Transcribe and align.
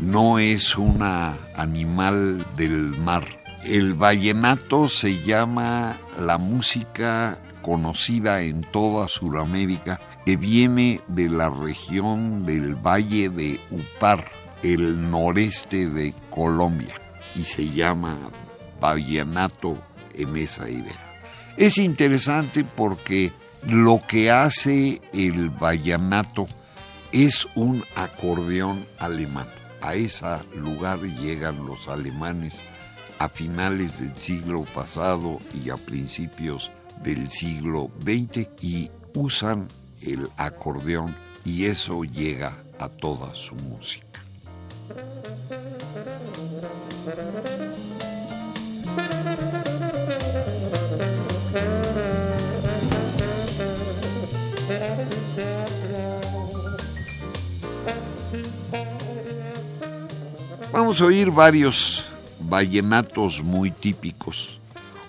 no 0.00 0.38
es 0.38 0.76
un 0.76 1.02
animal 1.56 2.44
del 2.56 2.98
mar. 2.98 3.24
El 3.64 3.94
vallenato 3.94 4.88
se 4.88 5.22
llama 5.22 5.96
la 6.20 6.38
música 6.38 7.38
conocida 7.62 8.42
en 8.42 8.62
toda 8.62 9.08
Sudamérica 9.08 10.00
que 10.24 10.36
viene 10.36 11.00
de 11.08 11.28
la 11.28 11.50
región 11.50 12.44
del 12.46 12.74
Valle 12.74 13.28
de 13.28 13.58
Upar, 13.70 14.24
el 14.62 15.10
noreste 15.10 15.88
de 15.88 16.14
Colombia, 16.30 16.94
y 17.36 17.44
se 17.44 17.68
llama 17.68 18.18
vallenato 18.80 19.78
en 20.14 20.36
esa 20.36 20.68
idea. 20.68 21.18
Es 21.56 21.78
interesante 21.78 22.64
porque 22.64 23.32
lo 23.66 24.02
que 24.06 24.30
hace 24.30 25.00
el 25.12 25.50
vallenato 25.50 26.46
es 27.12 27.46
un 27.54 27.82
acordeón 27.96 28.84
alemán. 28.98 29.46
A 29.84 29.96
ese 29.96 30.38
lugar 30.56 30.98
llegan 31.00 31.66
los 31.66 31.88
alemanes 31.88 32.62
a 33.18 33.28
finales 33.28 34.00
del 34.00 34.18
siglo 34.18 34.64
pasado 34.74 35.38
y 35.62 35.68
a 35.68 35.76
principios 35.76 36.72
del 37.02 37.28
siglo 37.28 37.90
XX 38.02 38.48
y 38.62 38.90
usan 39.12 39.68
el 40.00 40.30
acordeón 40.38 41.14
y 41.44 41.66
eso 41.66 42.02
llega 42.02 42.56
a 42.78 42.88
toda 42.88 43.34
su 43.34 43.54
música. 43.56 44.22
Vamos 60.84 61.00
a 61.00 61.06
oír 61.06 61.30
varios 61.30 62.12
vallenatos 62.40 63.42
muy 63.42 63.70
típicos. 63.70 64.60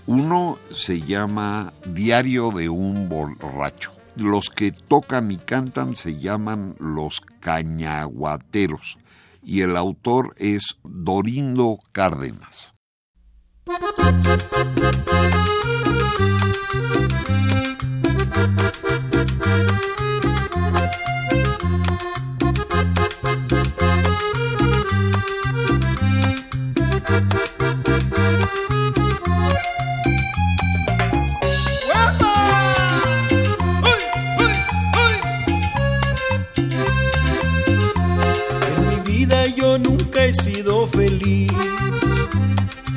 Uno 0.07 0.57
se 0.71 1.01
llama 1.01 1.73
Diario 1.85 2.49
de 2.51 2.69
un 2.69 3.09
borracho. 3.09 3.91
Los 4.15 4.49
que 4.49 4.71
tocan 4.71 5.31
y 5.31 5.37
cantan 5.37 5.97
se 5.97 6.17
llaman 6.17 6.77
los 6.79 7.19
cañaguateros 7.41 8.99
y 9.43 9.63
el 9.63 9.75
autor 9.75 10.33
es 10.37 10.77
Dorindo 10.85 11.79
Cárdenas. 11.91 12.73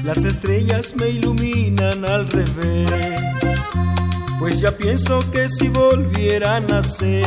Las 0.09 0.25
estrellas 0.25 0.95
me 0.97 1.11
iluminan 1.11 2.03
al 2.07 2.31
revés. 2.31 2.91
Pues 4.39 4.59
ya 4.59 4.75
pienso 4.75 5.21
que 5.31 5.51
si 5.51 5.69
volviera 5.69 6.57
a 6.57 6.61
nacer, 6.61 7.27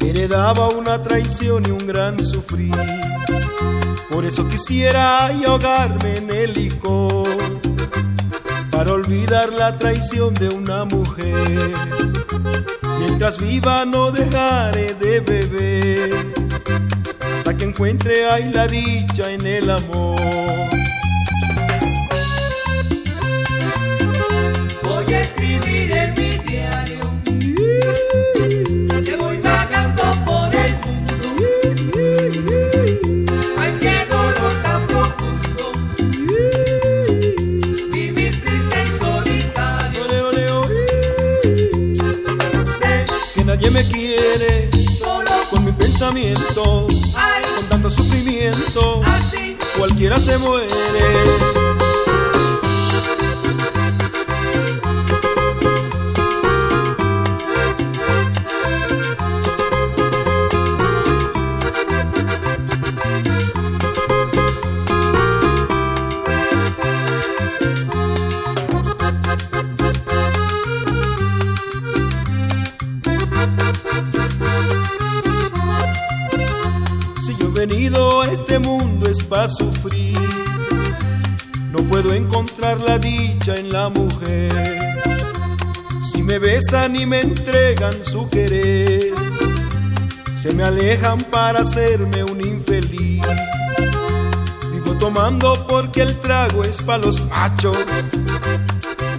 heredaba 0.00 0.70
una 0.70 1.00
traición 1.00 1.62
y 1.64 1.70
un 1.70 1.86
gran 1.86 2.20
sufrir. 2.24 2.74
Por 4.10 4.24
eso 4.24 4.48
quisiera 4.48 5.28
ahogarme 5.28 6.16
en 6.16 6.32
el 6.32 6.54
licor, 6.54 7.28
para 8.72 8.92
olvidar 8.92 9.52
la 9.52 9.78
traición 9.78 10.34
de 10.34 10.48
una 10.48 10.84
mujer. 10.86 11.72
Mientras 12.98 13.38
viva 13.38 13.84
no 13.84 14.10
dejaré 14.10 14.94
de 14.94 15.20
beber, 15.20 16.10
hasta 17.36 17.56
que 17.56 17.62
encuentre 17.62 18.28
ahí 18.28 18.50
la 18.52 18.66
dicha 18.66 19.30
en 19.30 19.46
el 19.46 19.70
amor. 19.70 20.41
Cualquiera 50.02 50.16
se 50.16 50.36
muere. 50.38 51.31
Y 86.72 87.04
me 87.04 87.20
entregan 87.20 88.02
su 88.02 88.26
querer, 88.30 89.12
se 90.34 90.54
me 90.54 90.62
alejan 90.62 91.18
para 91.18 91.60
hacerme 91.60 92.24
un 92.24 92.40
infeliz. 92.40 93.22
Vivo 94.72 94.96
tomando 94.98 95.66
porque 95.66 96.00
el 96.00 96.18
trago 96.20 96.62
es 96.64 96.80
para 96.80 97.02
los 97.04 97.20
machos. 97.26 97.76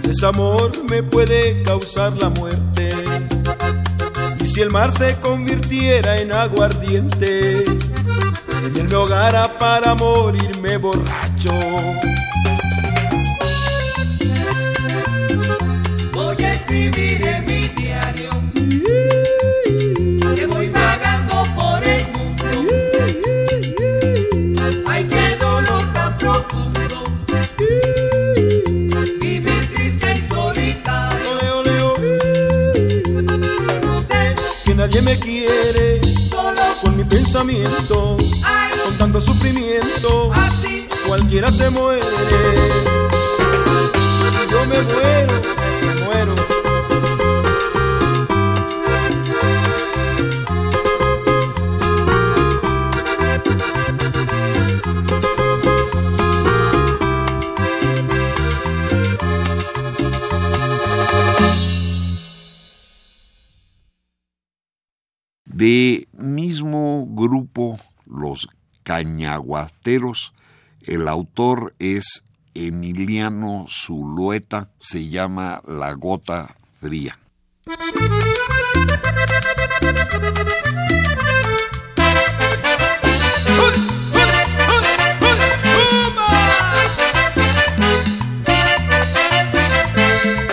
Desamor 0.01 0.71
me 0.89 1.03
puede 1.03 1.61
causar 1.61 2.13
la 2.13 2.29
muerte. 2.29 2.89
Y 4.39 4.45
si 4.47 4.61
el 4.61 4.71
mar 4.71 4.91
se 4.91 5.15
convirtiera 5.17 6.19
en 6.19 6.31
aguardiente, 6.31 7.65
en 7.65 8.77
él 8.77 8.87
me 8.89 8.95
hogara 8.95 9.59
para 9.59 9.93
morirme 9.93 10.77
borracho. 10.77 11.32
nadie 34.83 35.01
me 35.01 35.17
quiere, 35.17 36.01
solo 36.29 36.61
con 36.83 36.97
mi 36.97 37.05
pensamiento, 37.05 38.17
con 38.83 38.97
tanto 38.97 39.21
sufrimiento, 39.21 40.29
cualquiera 41.07 41.49
se 41.49 41.69
muere. 41.69 42.05
Yo 44.51 44.65
me 44.65 44.81
muero. 44.81 45.62
De 65.63 66.09
mismo 66.11 67.07
grupo, 67.07 67.79
los 68.05 68.49
cañaguateros, 68.83 70.33
el 70.81 71.07
autor 71.07 71.73
es 71.79 72.25
Emiliano 72.53 73.65
Zulueta, 73.69 74.71
se 74.77 75.07
llama 75.07 75.61
La 75.65 75.93
Gota 75.93 76.53
Fría. 76.81 77.17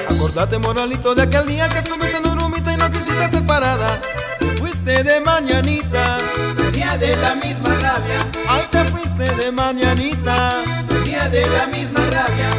Acordate, 0.08 0.58
moralito, 0.58 1.16
de 1.16 1.22
aquel 1.22 1.48
día 1.48 1.68
que 1.68 1.78
estuviste 1.78 2.16
en 2.16 2.26
Urumita 2.28 2.72
y 2.72 2.76
no 2.76 2.88
quisiste 2.92 3.28
ser 3.28 3.44
parada. 3.44 4.00
Te 4.82 4.92
fuiste 4.92 5.12
de 5.12 5.20
mañanita, 5.20 6.18
sería 6.56 6.96
de 6.96 7.14
la 7.16 7.34
misma 7.34 7.68
rabia, 7.68 8.26
ay, 8.48 8.62
te 8.70 8.84
fuiste 8.86 9.30
de 9.34 9.52
mañanita. 9.52 10.52
sería 10.88 11.28
de 11.28 11.46
la 11.46 11.66
misma 11.66 12.00
rabia. 12.10 12.50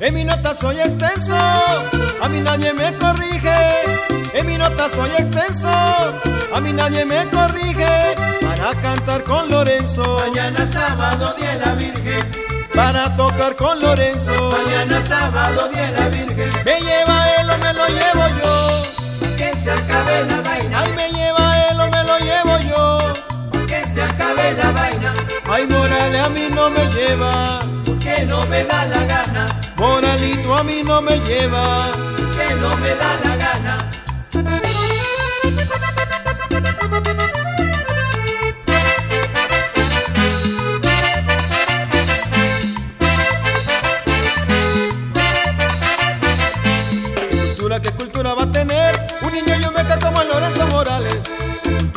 En 0.00 0.14
mi 0.14 0.24
nota 0.24 0.54
soy 0.54 0.78
extenso, 0.78 1.34
a 1.34 2.28
mí 2.28 2.40
nadie 2.40 2.72
me 2.72 2.92
corrige. 2.94 3.56
En 4.32 4.46
mi 4.46 4.56
nota 4.58 4.88
soy 4.88 5.10
extenso, 5.18 5.68
a 5.68 6.60
mí 6.60 6.72
nadie 6.72 7.04
me 7.04 7.24
corrige. 7.30 8.14
Para 8.42 8.80
cantar 8.80 9.24
con 9.24 9.50
Lorenzo, 9.50 10.18
Mañana 10.20 10.64
sábado, 10.66 11.34
día 11.36 11.50
de 11.52 11.58
la 11.58 11.72
Virgen, 11.74 12.45
para 12.76 13.16
tocar 13.16 13.56
con 13.56 13.80
Lorenzo. 13.80 14.50
mañana 14.50 15.00
sábado, 15.02 15.68
día 15.72 15.90
de 15.90 15.98
la 15.98 16.08
Virgen, 16.08 16.50
Me 16.64 16.76
lleva 16.80 17.16
él 17.40 17.50
o 17.50 17.58
me 17.58 17.72
lo 17.72 17.86
llevo 17.88 18.24
yo. 18.40 19.36
que 19.36 19.52
se 19.56 19.70
acabe 19.72 20.24
la 20.26 20.40
vaina, 20.42 20.80
Ay, 20.80 20.92
me 20.96 21.08
lleva 21.10 21.68
él 21.68 21.80
o 21.80 21.86
me 21.90 22.04
lo 22.04 22.18
llevo 22.18 22.58
yo. 22.70 23.66
que 23.66 23.86
se 23.86 24.02
acabe 24.02 24.52
la 24.62 24.70
vaina, 24.72 25.14
Ay, 25.50 25.66
Morales 25.66 26.22
a 26.24 26.28
mí 26.28 26.48
no 26.54 26.70
me 26.70 26.84
lleva. 26.92 27.60
que 28.02 28.24
no 28.26 28.46
me 28.46 28.62
da 28.64 28.84
la 28.86 29.02
gana, 29.04 29.46
Moralito 29.76 30.54
a 30.56 30.62
mí 30.62 30.82
no 30.84 31.00
me 31.00 31.18
lleva. 31.20 31.88
que 32.36 32.54
no 32.56 32.76
me 32.76 32.90
da 33.02 33.10
la 33.24 33.36
gana. 33.36 33.90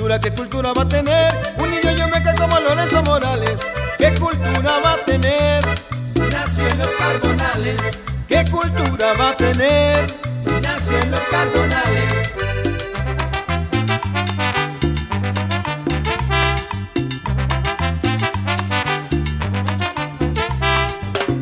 Cultura, 0.09 0.27
¿qué 0.27 0.33
cultura 0.35 0.73
va 0.73 0.81
a 0.81 0.87
tener? 0.87 1.31
Un 1.55 1.69
niño 1.69 1.91
yo 1.95 2.07
meca 2.07 2.33
como 2.33 2.59
Lorenzo 2.59 3.03
Morales. 3.03 3.59
¿Qué 3.95 4.11
cultura 4.17 4.71
va 4.83 4.93
a 4.93 5.05
tener? 5.05 5.63
Si 6.11 6.19
nació 6.21 6.67
en 6.67 6.79
los 6.79 6.87
cardonales, 6.97 7.79
¿Qué 8.27 8.43
cultura 8.49 9.13
va 9.19 9.29
a 9.29 9.37
tener? 9.37 10.09
si 10.43 10.49
nació 10.61 10.97
en 10.97 11.11
los 11.11 11.19
cardonales, 11.29 12.31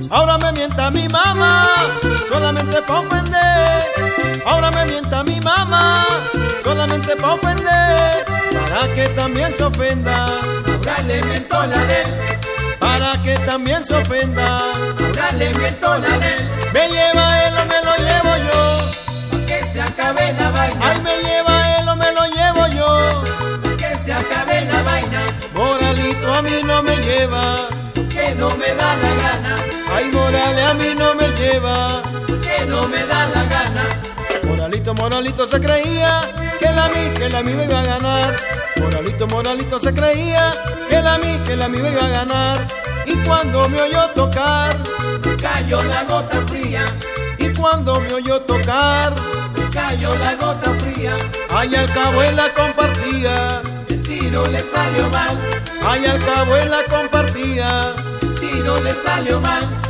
Ahora 0.10 0.38
me 0.40 0.52
mienta 0.52 0.92
mi 0.92 1.08
mamá, 1.08 1.70
solamente 2.28 2.82
pa' 2.82 3.00
ofender. 3.00 3.84
Ahora 4.46 4.72
me 4.72 4.86
mienta 4.88 5.24
mi 5.24 5.40
mamá, 5.40 6.06
solamente 6.66 7.16
pa' 7.16 7.34
ofender. 7.36 8.27
Para 8.88 8.96
que 8.96 9.10
también 9.16 9.54
se 9.54 9.64
ofenda, 9.64 10.26
ahora 10.26 11.02
le 11.06 11.22
miento 11.24 11.66
la 11.66 11.78
de 11.86 12.02
él, 12.02 12.08
para 12.80 13.22
que 13.24 13.34
también 13.46 13.84
se 13.84 13.96
ofenda. 13.96 14.58
ahora 14.60 15.32
le 15.34 15.54
miento 15.54 15.98
la 15.98 16.18
de 16.20 16.28
él, 16.36 16.48
Me 16.74 16.88
lleva 16.88 17.44
él 17.48 17.54
o 17.62 17.66
me 17.66 17.80
lo 17.88 17.96
llevo 18.08 18.34
yo. 18.48 19.46
que 19.46 19.64
se 19.66 19.82
acabe 19.82 20.34
la 20.34 20.50
vaina, 20.52 20.80
Ay, 20.90 21.00
me 21.02 21.16
lleva 21.22 21.78
él 21.80 21.90
o 21.90 21.96
me 21.96 22.12
lo 22.14 22.26
llevo 22.26 22.68
yo. 22.76 23.78
que 23.78 23.96
se 23.98 24.14
acabe 24.14 24.66
la 24.66 24.82
vaina, 24.84 25.22
Moralito 25.54 26.34
a 26.34 26.42
mí 26.42 26.62
no 26.64 26.82
me 26.84 26.96
lleva. 26.98 27.68
que 28.10 28.36
no 28.36 28.50
me 28.56 28.70
da 28.74 28.96
la 28.96 29.14
gana, 29.24 29.56
Ay, 29.96 30.06
Morales 30.12 30.66
a 30.70 30.74
mí 30.76 30.96
no 30.98 31.14
me 31.16 31.28
lleva. 31.40 32.02
que 32.42 32.66
no 32.66 32.88
me 32.88 33.04
da 33.06 33.28
la 33.36 33.44
gana, 33.56 33.84
Moralito, 34.94 35.04
Moralito 35.04 35.48
se 35.48 35.60
creía 35.60 36.22
que 36.60 36.70
la 36.72 36.88
mí, 36.88 37.14
que 37.18 37.30
la 37.30 37.44
mí 37.44 37.52
iba 37.52 37.80
a 37.80 37.84
ganar. 37.84 38.34
Moralito, 38.78 39.28
Moralito 39.28 39.80
se 39.82 39.94
creía 39.94 40.54
que 40.90 41.02
la 41.02 41.18
mí, 41.18 41.38
que 41.46 41.58
la 41.58 41.68
mí 41.68 41.78
iba 41.78 42.06
a 42.06 42.10
ganar. 42.10 42.66
Y 43.06 43.16
cuando 43.28 43.68
me 43.68 43.82
oyó 43.82 44.08
tocar, 44.16 44.78
cayó 45.42 45.84
la 45.84 46.06
gota 46.06 46.42
fría, 46.48 46.86
y 47.38 47.50
cuando 47.50 48.00
me 48.00 48.14
oyó 48.14 48.40
tocar, 48.42 49.14
cayó 49.74 50.16
la 50.16 50.36
gota 50.36 50.72
fría, 50.80 51.18
ay, 51.50 51.76
al 51.76 51.92
cabo 51.92 52.22
la 52.22 52.54
compartía. 52.54 53.62
el 53.90 54.02
tiro 54.02 54.48
le 54.48 54.62
salió 54.62 55.10
mal, 55.10 55.38
Ay, 55.86 56.06
al 56.06 56.20
cabo 56.24 56.56
la 56.56 56.84
compartía. 56.90 57.94
el 58.22 58.36
tiro 58.40 58.80
le 58.82 58.94
salió 58.94 59.42
mal. 59.42 59.87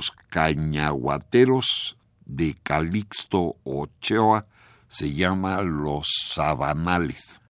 Los 0.00 0.12
cañaguateros 0.30 1.98
de 2.24 2.56
Calixto 2.62 3.56
Ochoa 3.64 4.46
se 4.88 5.12
llama 5.12 5.60
Los 5.60 6.06
Sabanales. 6.34 7.42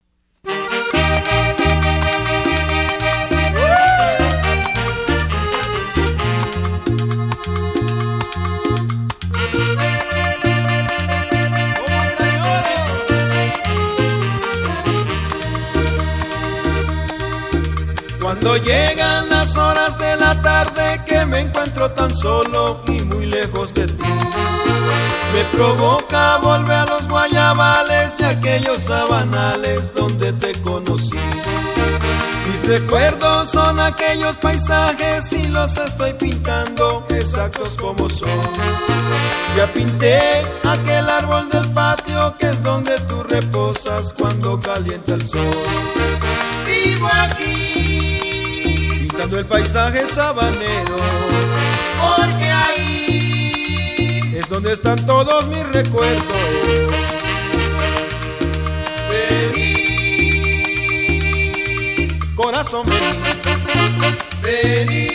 ¡Como 0.42 0.80
Cuando 18.21 18.57
llegan 18.57 19.28
las 19.28 19.57
horas 19.57 19.97
de 19.99 20.10
me 21.30 21.40
encuentro 21.40 21.90
tan 21.92 22.14
solo 22.14 22.82
y 22.88 23.00
muy 23.02 23.26
lejos 23.26 23.72
de 23.72 23.87
ti, 23.87 24.12
me 25.34 25.44
provoca 25.56 26.38
volver 26.38 26.76
a 26.76 26.87
los 26.87 27.08
guayabales 27.08 28.18
y 28.18 28.25
aquellos 28.25 28.82
sabanales 28.82 29.94
donde 29.94 30.32
te 30.34 30.52
conocí. 30.60 31.16
Mis 32.50 32.66
recuerdos 32.66 33.49
son 33.49 33.78
aquellos 33.78 34.37
paisajes 34.38 35.32
y 35.32 35.49
los 35.49 35.76
estoy 35.78 36.12
pintando 36.14 37.06
exactos 37.10 37.70
como 37.80 38.08
son. 38.08 38.40
Ya 39.56 39.66
pinté 39.72 40.42
aquel 40.64 41.08
árbol 41.08 41.49
del 41.49 41.70
patio 41.72 42.34
que 42.38 42.49
es 42.49 42.62
donde 42.62 42.99
tú 43.08 43.22
reposas 43.22 44.12
cuando 44.12 44.58
calienta 44.58 45.14
el 45.14 45.26
sol. 45.26 45.56
Vivo 46.66 47.08
aquí, 47.12 48.10
el 49.22 49.46
paisaje 49.46 50.06
sabanero, 50.08 50.96
porque 52.00 52.44
ahí 52.44 54.32
es 54.34 54.48
donde 54.48 54.72
están 54.72 55.04
todos 55.06 55.46
mis 55.48 55.66
recuerdos. 55.68 56.24
corazón. 62.34 62.86
Vení, 64.42 65.08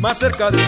más 0.00 0.18
cerca 0.18 0.50
de 0.50 0.58
mí. 0.58 0.64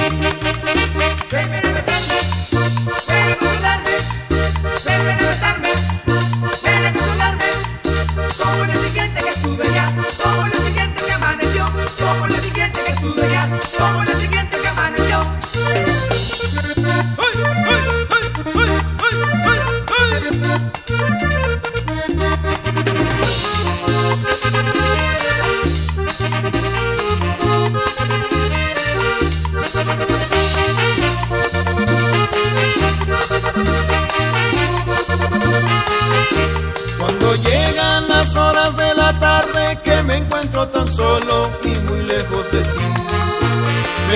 Tan 40.64 40.87
solo 40.90 41.50
y 41.62 41.68
muy 41.68 42.02
lejos 42.06 42.50
de 42.50 42.65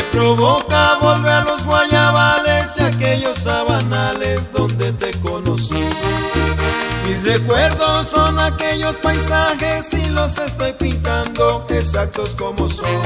provoca 0.05 0.99
volver 1.01 1.33
a 1.33 1.45
los 1.45 1.65
guayabales 1.65 2.73
y 2.77 2.83
aquellos 2.83 3.39
sabanales 3.39 4.53
donde 4.53 4.93
te 4.93 5.11
conocí. 5.21 5.85
Mis 7.07 7.25
recuerdos 7.25 8.09
son 8.09 8.39
aquellos 8.39 8.97
paisajes 8.97 9.93
y 9.95 10.11
los 10.11 10.39
estoy 10.39 10.73
pintando 10.75 11.67
exactos 11.69 12.37
como 12.37 12.69
son. 12.69 13.03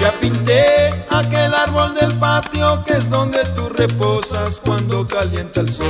Ya 0.00 0.12
pinté 0.20 0.88
aquel 1.10 1.54
árbol 1.54 1.94
del 1.94 2.12
patio 2.18 2.82
que 2.84 2.94
es 2.94 3.10
donde 3.10 3.44
tú 3.54 3.68
reposas 3.68 4.60
cuando 4.60 5.06
calienta 5.06 5.60
el 5.60 5.72
sol. 5.72 5.86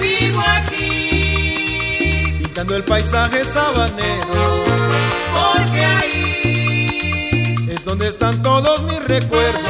Vivo 0.00 0.42
aquí, 0.46 2.40
Pintando 2.42 2.76
el 2.76 2.84
paisaje 2.84 3.44
sabanero 3.44 4.64
porque 5.32 5.84
ahí 5.84 6.33
donde 7.94 8.08
están 8.08 8.42
todos 8.42 8.82
mis 8.82 9.04
recuerdos. 9.04 9.62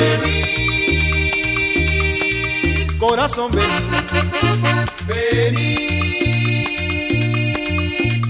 vení, 0.00 0.46
Corazón 2.96 3.50
ven 3.52 3.68
vení, 5.06 5.74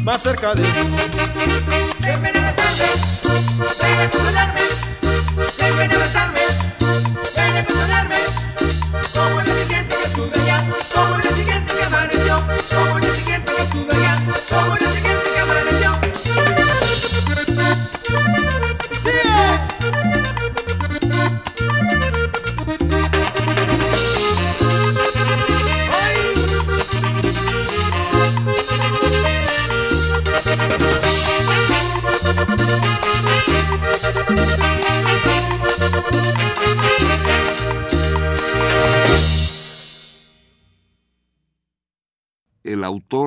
más 0.03 0.23
cerca 0.25 0.55
de 0.57 0.63
mí. 0.63 0.69
ven, 2.01 2.21
ven 2.21 2.37
a 2.37 2.41
besarme, 2.51 2.89
ven 3.81 4.01
a 4.01 4.11
consolarme, 4.11 4.63
ven, 5.57 5.77
ven 5.79 5.93
a 5.93 5.99
besarme, 5.99 6.38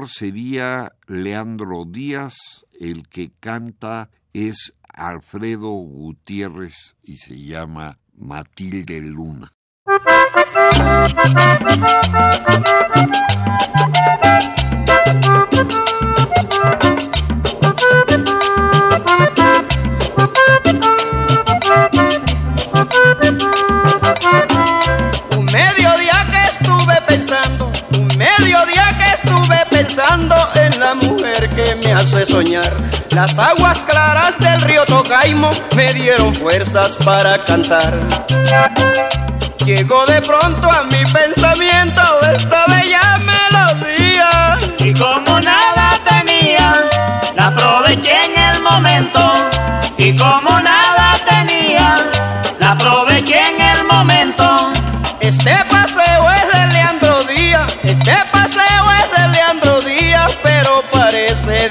sería 0.08 0.92
Leandro 1.08 1.86
Díaz, 1.86 2.66
el 2.80 3.08
que 3.08 3.32
canta 3.40 4.10
es 4.34 4.74
Alfredo 4.94 5.70
Gutiérrez 5.70 6.98
y 7.04 7.16
se 7.18 7.42
llama 7.42 8.00
Matilde 8.14 9.02
Luna. 9.02 9.52
Pensando 29.82 30.36
en 30.56 30.80
la 30.80 30.94
mujer 30.94 31.50
que 31.50 31.76
me 31.84 31.92
hace 31.94 32.26
soñar. 32.28 32.72
Las 33.16 33.38
aguas 33.40 33.80
claras 33.80 34.38
del 34.38 34.62
río 34.62 34.86
Tocaimo 34.86 35.50
me 35.76 35.92
dieron 35.94 36.36
fuerzas 36.36 36.96
para 37.04 37.44
cantar. 37.44 38.00
Llegó 39.66 40.06
de 40.06 40.22
pronto 40.22 40.70
a 40.70 40.84
mi 40.84 41.04
pensamiento 41.12 42.02
esta 42.36 42.66
bella 42.68 43.20
melodía. 43.32 44.58
Y 44.78 44.94
como 44.94 45.40
nada 45.40 46.00
tenía, 46.08 46.74
la 47.36 47.48
aproveché 47.48 48.18
en 48.26 48.56
el 48.56 48.62
momento. 48.62 49.34
Y 49.98 50.16
como 50.16 50.60
nada 50.60 50.91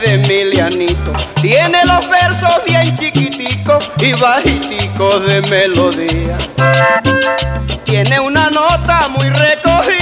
de 0.00 0.14
Emilianito. 0.14 1.12
Tiene 1.40 1.85
los 1.85 2.09
versos 2.09 2.62
bien 2.66 2.97
chiquiticos 2.97 3.90
y 3.99 4.12
bajiticos 4.14 5.26
de 5.26 5.42
melodía. 5.42 6.37
Tiene 7.85 8.21
una 8.21 8.50
nota 8.50 9.09
muy 9.09 9.28
recogida 9.28 10.00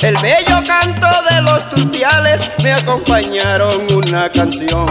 El 0.00 0.16
bello 0.18 0.62
canto 0.66 1.06
de 1.30 1.42
los 1.42 1.70
tupiales 1.70 2.52
me 2.62 2.72
acompañaron 2.72 3.86
una. 3.92 4.28
Canción 4.28 4.86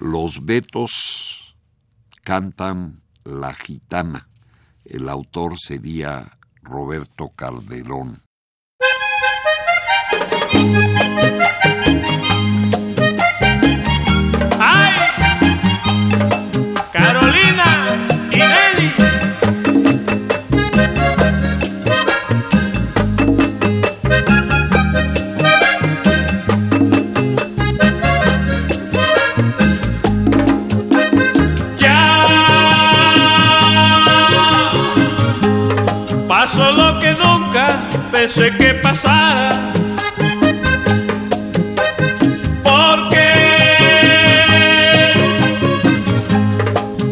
Los 0.00 0.46
Betos 0.46 1.56
cantan 2.24 3.02
La 3.22 3.52
Gitana. 3.52 4.30
El 4.86 5.10
autor 5.10 5.58
sería 5.58 6.38
Roberto 6.62 7.28
Calderón. 7.36 8.22
pensé 38.30 38.56
que 38.56 38.74
pasara. 38.74 39.52
Porque 42.62 43.28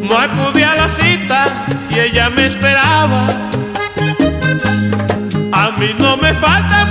no 0.02 0.16
acudí 0.16 0.62
a 0.62 0.74
la 0.76 0.88
cita 0.88 1.46
y 1.90 1.98
ella 1.98 2.30
me 2.30 2.46
esperaba. 2.46 3.26
A 5.52 5.70
mí 5.78 5.94
no 5.98 6.16
me 6.16 6.32
falta 6.34 6.88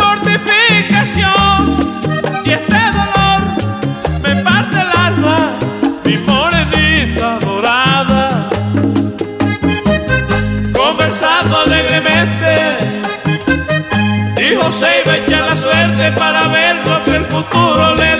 futuro 17.38 17.93
le 17.95 18.16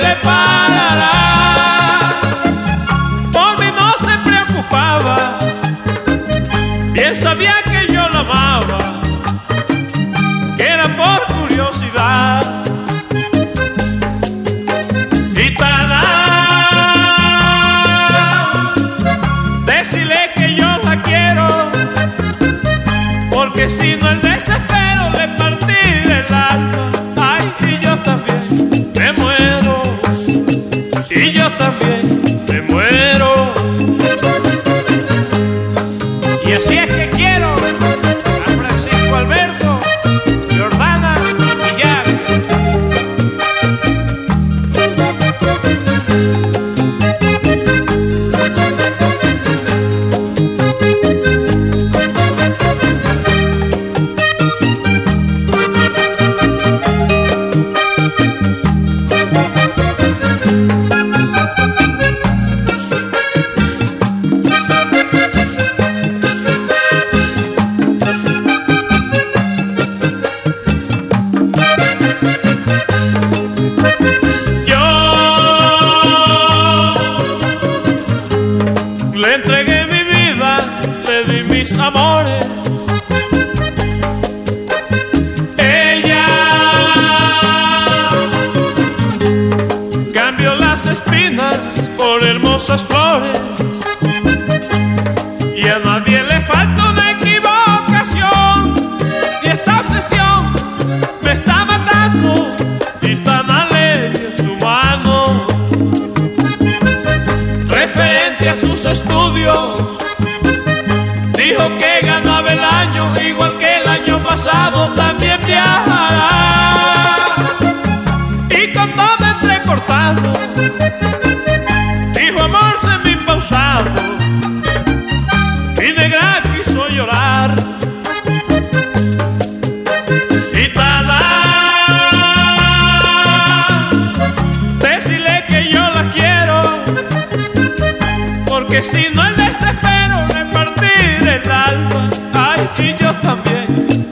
No 139.17 139.25
el 139.25 139.36
desespero 139.36 140.27
me 140.32 140.45
partí 140.53 140.86
el 141.19 141.51
alma, 141.51 142.10
ay, 142.34 142.69
y 142.77 143.03
yo 143.03 143.12
también. 143.15 144.06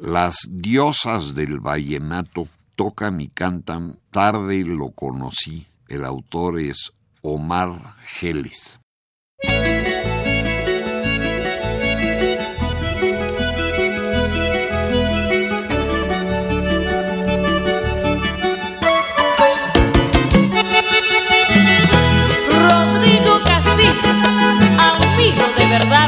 Las 0.00 0.48
diosas 0.48 1.34
del 1.34 1.58
vallenato 1.58 2.46
tocan 2.76 3.20
y 3.20 3.26
cantan 3.26 3.98
Tarde 4.12 4.64
lo 4.64 4.92
conocí. 4.92 5.66
El 5.88 6.04
autor 6.04 6.60
es 6.60 6.92
Omar 7.20 7.96
Geles. 8.06 8.78
Rodrigo 22.52 23.40
Castillo, 23.44 24.12
amigo 24.78 25.44
de 25.58 25.66
verdad, 25.66 26.07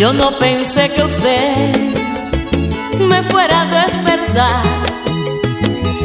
Yo 0.00 0.14
no 0.14 0.38
pensé 0.38 0.88
que 0.94 1.02
usted 1.02 1.76
me 3.00 3.22
fuera 3.22 3.60
a 3.60 3.66
despertar 3.66 4.62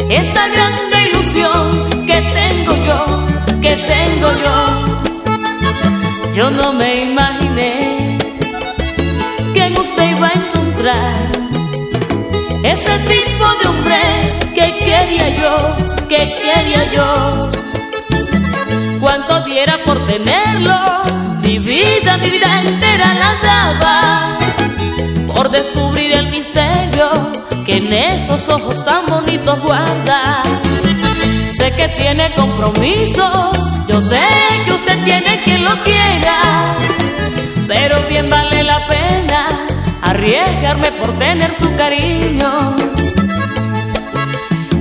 esta 0.10 0.50
grande 0.50 1.12
ilusión 1.12 2.06
que 2.06 2.22
tengo 2.34 2.76
yo, 2.76 3.06
que 3.62 3.74
tengo 3.94 4.28
yo. 4.44 6.34
Yo 6.34 6.52
no 6.52 6.74
me 6.74 7.06
imaginé 7.06 8.18
que 9.54 9.64
en 9.64 9.78
usted 9.78 10.10
iba 10.18 10.28
a 10.28 10.34
encontrar 10.34 11.32
ese 12.64 13.00
tipo 13.00 13.46
de 13.62 13.68
hombre 13.70 14.02
que 14.54 14.78
quería 14.80 15.30
yo, 15.40 15.76
que 16.10 16.36
quería 16.36 16.92
yo. 16.92 17.50
Cuánto 19.00 19.40
diera 19.46 19.80
por 19.86 20.04
tenerlo, 20.04 20.82
vida, 21.66 22.18
mi 22.18 22.30
vida 22.30 22.60
entera 22.62 23.14
la 23.14 23.36
daba. 23.44 24.38
Por 25.34 25.50
descubrir 25.50 26.14
el 26.14 26.30
misterio 26.30 27.10
que 27.66 27.78
en 27.78 27.92
esos 27.92 28.48
ojos 28.50 28.86
tan 28.86 29.06
bonitos 29.08 29.60
guarda. 29.62 30.44
Sé 31.50 31.76
que 31.76 31.88
tiene 32.00 32.34
compromisos, 32.36 33.58
yo 33.88 34.00
sé 34.00 34.28
que 34.66 34.74
usted 34.74 35.04
tiene 35.04 35.42
quien 35.44 35.64
lo 35.64 35.82
quiera. 35.82 36.40
Pero 37.68 37.96
bien 38.08 38.30
vale 38.30 38.64
la 38.64 38.88
pena 38.88 39.48
arriesgarme 40.02 40.92
por 40.94 41.18
tener 41.18 41.54
su 41.54 41.76
cariño. 41.76 42.76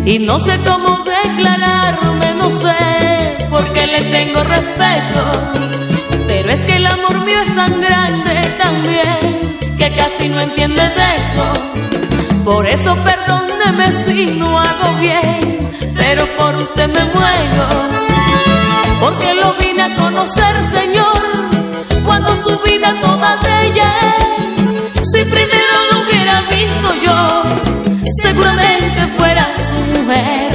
Y 0.04 0.18
no 0.18 0.38
sé 0.38 0.58
cómo 0.66 1.02
declararme, 1.02 2.34
no 2.34 2.52
sé, 2.52 3.38
porque 3.48 3.86
le 3.86 4.02
tengo 4.02 4.44
respeto. 4.44 5.73
Pero 6.44 6.56
es 6.56 6.64
que 6.64 6.76
el 6.76 6.86
amor 6.86 7.24
mío 7.24 7.40
es 7.40 7.56
tan 7.56 7.80
grande 7.80 8.34
también, 8.62 9.56
que 9.78 9.90
casi 9.96 10.28
no 10.28 10.38
entiende 10.42 10.82
de 10.82 11.16
eso. 11.16 12.44
Por 12.44 12.66
eso 12.66 12.94
perdóneme 12.96 13.90
si 13.90 14.26
no 14.26 14.58
hago 14.58 14.94
bien, 15.00 15.58
pero 15.96 16.26
por 16.36 16.54
usted 16.56 16.88
me 16.88 17.02
muero. 17.14 17.66
Porque 19.00 19.32
lo 19.32 19.54
vine 19.54 19.84
a 19.84 19.96
conocer, 19.96 20.54
Señor, 20.74 21.16
cuando 22.04 22.36
su 22.36 22.58
vida 22.58 22.94
toda 23.00 23.38
de 23.38 23.66
ella. 23.68 23.90
Si 25.00 25.24
primero 25.24 25.74
lo 25.92 26.00
hubiera 26.02 26.42
visto 26.42 26.94
yo, 27.06 27.42
seguramente 28.22 29.00
fuera 29.16 29.50
su 29.56 30.04
mujer. 30.04 30.50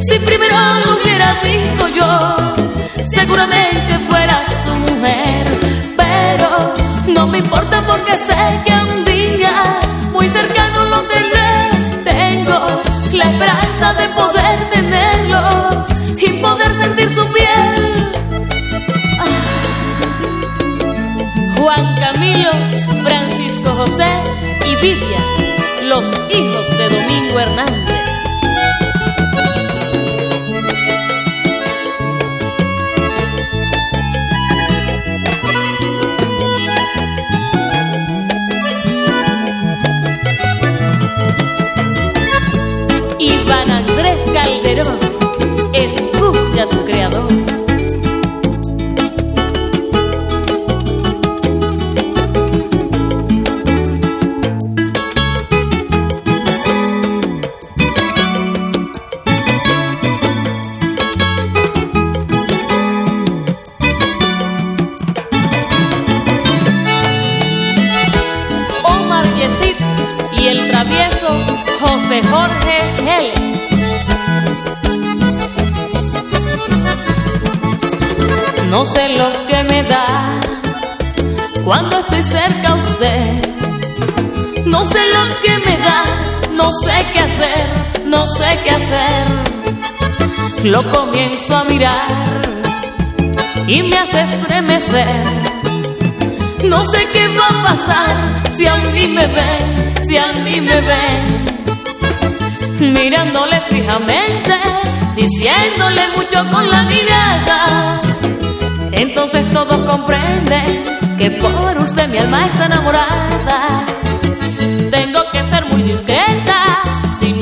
Si 0.00 0.18
primero 0.20 0.56
lo 0.86 1.02
hubiera 1.02 1.34
visto 1.42 1.88
yo, 1.88 2.54
seguramente 3.12 3.67
porque 7.98 8.14
sé 8.14 8.64
que 8.64 8.72
un 8.92 9.04
día 9.04 9.62
muy 10.12 10.28
cercano 10.28 10.84
lo 10.84 11.02
tendré. 11.02 12.04
Tengo 12.04 12.66
la 13.12 13.24
esperanza 13.24 13.94
de 13.94 14.08
poder 14.10 14.27
no 86.68 86.74
sé 86.84 87.06
qué 87.14 87.20
hacer, 87.20 87.66
no 88.04 88.26
sé 88.26 88.58
qué 88.62 88.70
hacer. 88.70 89.26
Lo 90.64 90.82
comienzo 90.90 91.56
a 91.56 91.64
mirar 91.64 92.42
y 93.66 93.82
me 93.84 93.96
hace 93.96 94.20
estremecer. 94.20 95.06
No 96.66 96.84
sé 96.84 97.08
qué 97.14 97.28
va 97.28 97.46
a 97.46 97.62
pasar 97.68 98.42
si 98.50 98.66
a 98.66 98.76
mí 98.92 99.08
me 99.08 99.26
ven, 99.28 99.94
si 100.02 100.18
a 100.18 100.26
mí 100.44 100.60
me 100.60 100.78
ven. 100.82 101.44
Mirándole 102.92 103.62
fijamente, 103.70 104.58
diciéndole 105.16 106.08
mucho 106.16 106.44
con 106.52 106.68
la 106.68 106.82
mirada. 106.82 107.98
Entonces 108.92 109.50
todos 109.54 109.76
comprenden 109.86 110.82
que 111.16 111.30
por 111.30 111.78
usted 111.78 112.08
mi 112.08 112.18
alma 112.18 112.46
está 112.46 112.66
enamorada. 112.66 113.84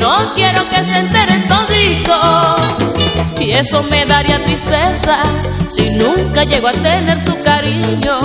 No 0.06 0.14
quiero 0.36 0.70
que 0.70 0.80
se 0.84 1.00
enteren 1.00 1.48
toditos. 1.48 2.60
Y 3.40 3.50
eso 3.50 3.82
me 3.90 4.06
daría 4.06 4.40
tristeza 4.40 5.18
si 5.68 5.88
nunca 5.96 6.44
llego 6.44 6.68
a 6.68 6.72
tener 6.72 7.16
su 7.24 7.36
cariño. 7.40 8.16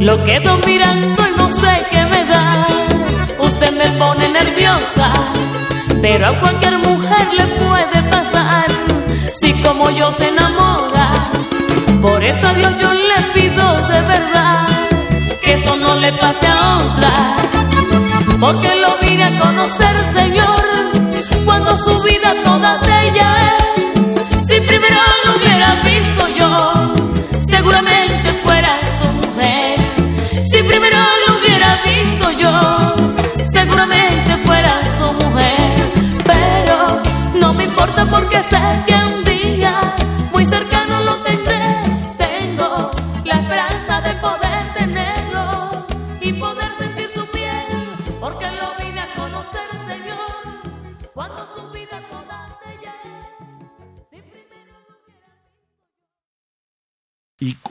Lo 0.00 0.24
quedo 0.24 0.58
mirando 0.66 1.22
y 1.28 1.38
no 1.38 1.50
sé 1.50 1.84
qué 1.90 2.02
me 2.06 2.24
da. 2.24 2.66
Usted 3.40 3.72
me 3.72 3.86
pone 4.02 4.30
nerviosa, 4.30 5.12
pero 6.00 6.28
a 6.28 6.40
cualquier 6.40 6.78
mujer 6.78 7.26
le 7.36 7.46
puede 7.62 8.02
pasar 8.10 8.68
si 9.38 9.52
como 9.60 9.90
yo 9.90 10.10
se 10.12 10.28
enamora. 10.28 11.10
Por 12.00 12.24
eso 12.24 12.48
a 12.48 12.54
Dios 12.54 12.72
yo 12.80 12.94
le 12.94 13.20
pido 13.34 13.76
de 13.88 14.00
verdad 14.00 14.66
que 15.44 15.52
esto 15.52 15.76
no 15.76 15.94
le 15.96 16.10
pase 16.14 16.46
a 16.46 16.78
otra, 16.78 17.34
porque 18.40 18.74
lo 18.76 18.97
conocer, 19.36 19.96
Señor, 20.14 20.64
cuando 21.44 21.76
su 21.76 22.02
vida 22.02 22.34
toda 22.42 22.80
te 22.80 23.07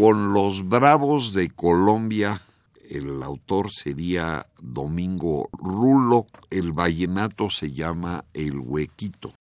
con 0.08 0.32
los 0.32 0.70
Bravos 0.70 1.34
de 1.34 1.50
Colombia. 1.50 2.40
El 2.90 3.22
autor 3.22 3.70
sería 3.70 4.48
Domingo 4.62 5.50
Rulo. 5.52 6.28
El 6.50 6.72
vallenato 6.72 7.50
se 7.50 7.74
llama 7.74 8.24
El 8.34 8.58
Huequito. 8.58 9.34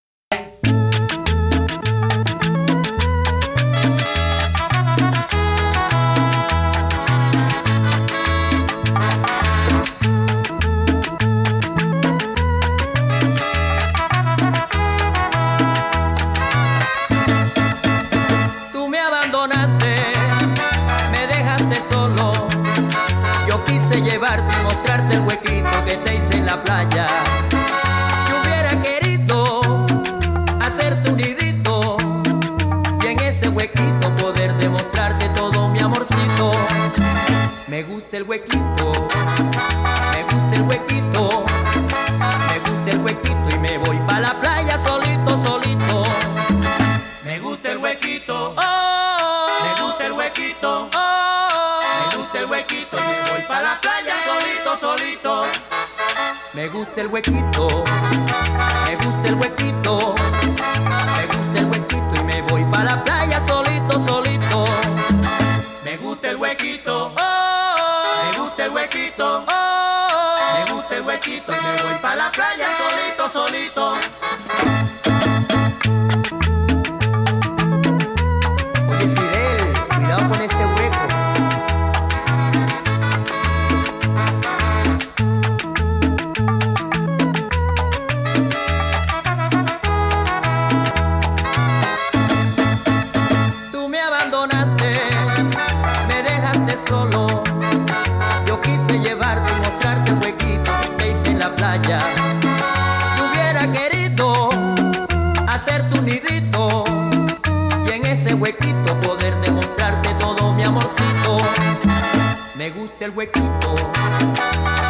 gusta 113.06 113.12
el 113.12 113.12
huequito, 113.12 113.74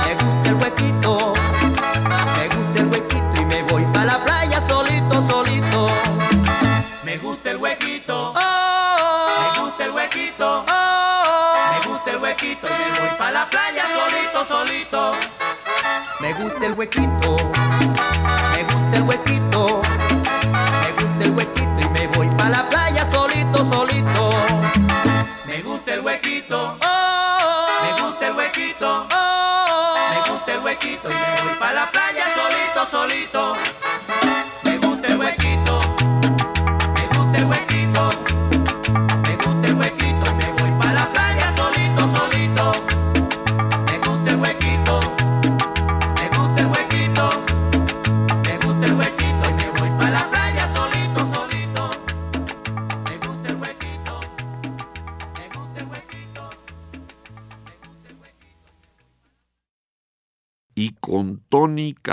me 0.07 0.15
gusta 0.15 0.49
el 0.49 0.55
huequito, 0.55 1.33
me 2.37 2.49
gusta 2.57 2.81
el 2.81 2.87
huequito 2.87 3.41
y 3.41 3.45
me 3.45 3.63
voy 3.65 3.85
para 3.93 4.05
la 4.05 4.25
playa 4.25 4.61
solito, 4.61 5.23
solito. 5.23 5.87
Me 7.05 7.19
gusta 7.19 7.51
el 7.51 7.57
huequito, 7.59 8.33
oh, 8.33 8.35
oh, 8.35 9.27
oh. 9.29 9.43
me 9.43 9.61
gusta 9.61 9.85
el 9.85 9.91
huequito, 9.91 10.59
oh, 10.61 10.65
oh, 10.69 11.55
me 11.73 11.89
gusta 11.89 12.11
el 12.11 12.17
huequito 12.17 12.67
y 12.67 12.71
me 12.71 13.01
voy 13.01 13.19
para 13.19 13.31
la 13.33 13.51
playa 13.51 13.85
solito, 13.85 14.47
solito. 14.47 15.13
Me 16.21 16.33
gusta 16.35 16.67
el 16.67 16.73
huequito. 16.73 17.16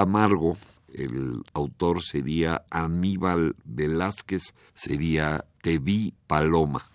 Camargo, 0.04 0.58
el 0.94 1.44
autor 1.54 2.04
sería 2.04 2.66
Aníbal 2.70 3.56
Velázquez, 3.64 4.54
sería 4.74 5.46
Te 5.62 5.80
vi 5.80 6.14
Paloma. 6.28 6.92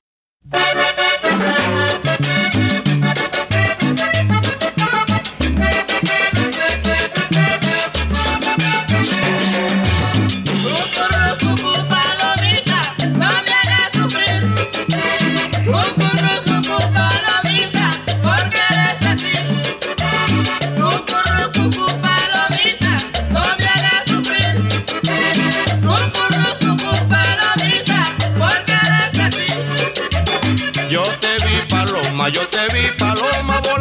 yo 32.33 32.47
te 32.49 32.67
vi 32.73 32.91
paloma. 32.99 33.78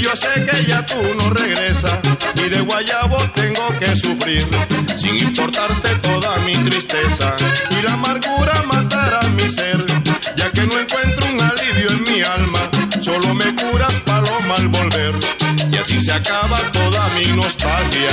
Yo 0.00 0.14
sé 0.16 0.46
que 0.46 0.64
ya 0.66 0.84
tú 0.84 0.96
no 1.18 1.30
regresas 1.30 1.98
y 2.34 2.48
de 2.48 2.60
guayabo 2.60 3.16
tengo 3.34 3.68
que 3.78 3.96
sufrir, 3.96 4.46
sin 4.96 5.18
importarte 5.18 5.96
toda 5.98 6.36
mi 6.46 6.56
tristeza 6.68 7.34
y 7.70 7.82
la 7.82 7.94
amargura 7.94 8.62
matará 8.66 9.20
mi 9.30 9.48
ser, 9.48 9.84
ya 10.36 10.50
que 10.50 10.62
no 10.62 10.78
encuentro 10.78 11.26
un 11.32 11.40
alivio 11.40 11.90
en 11.90 12.02
mi 12.04 12.22
alma, 12.22 12.70
solo 13.00 13.34
me 13.34 13.54
curas 13.54 13.94
paloma 14.04 14.54
al 14.56 14.68
volver 14.68 15.14
y 15.70 15.76
así 15.76 16.00
se 16.00 16.12
acaba 16.12 16.58
toda 16.72 17.08
mi 17.08 17.26
nostalgia. 17.36 18.10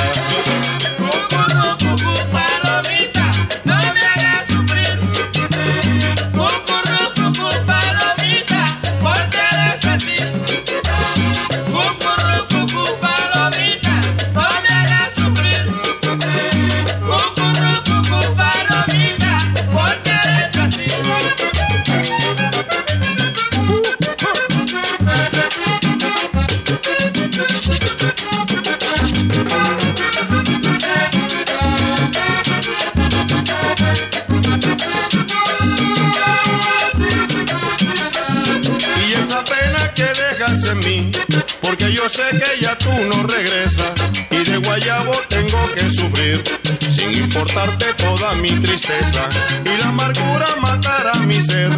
Mi 48.46 48.60
tristeza 48.60 49.28
y 49.66 49.82
la 49.82 49.90
amargura 49.90 50.48
matará 50.62 51.14
mi 51.26 51.42
ser, 51.42 51.72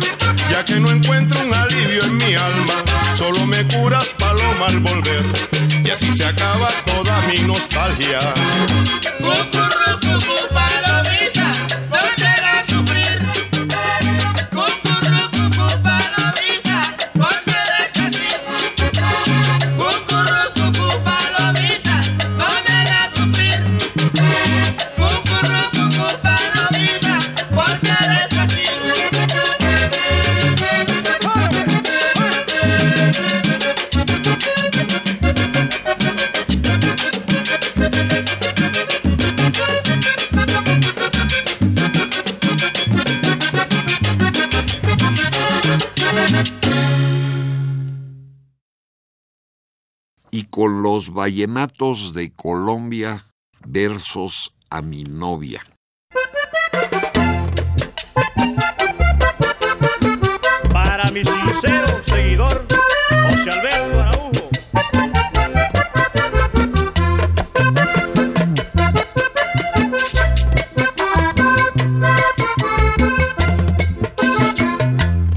ya 0.51 0.65
que 0.65 0.80
no 0.80 0.89
encuentro 0.89 1.39
un 1.41 1.53
alivio 1.53 2.03
en 2.03 2.17
mi 2.17 2.36
alma, 2.36 2.84
solo 3.15 3.45
me 3.45 3.65
curas 3.67 4.08
paloma 4.19 4.65
al 4.67 4.80
volver 4.80 5.25
y 5.86 5.89
así 5.89 6.13
se 6.13 6.25
acaba 6.25 6.67
toda 6.86 7.21
mi 7.27 7.39
nostalgia. 7.47 8.19
Vallenatos 51.10 52.13
de 52.13 52.34
Colombia, 52.34 53.26
versos 53.65 54.54
a 54.70 54.82
mi 54.82 55.04
novia. 55.04 55.62
Para 60.72 61.06
mi 61.12 61.24
sincero 61.24 62.02
seguidor, 62.06 62.65
José 63.10 63.50
Alberto 63.52 64.02
Araujo. 64.02 64.50